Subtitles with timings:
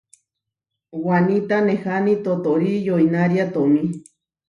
[1.05, 3.85] Waníta neháni totóri yoinária tomí.